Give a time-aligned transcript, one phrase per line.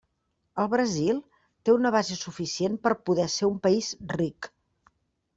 [0.61, 1.17] El Brasil
[1.69, 4.49] té una base suficient per poder ser un país ric.